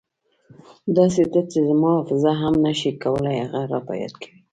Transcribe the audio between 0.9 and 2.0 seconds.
داسې تت چې زما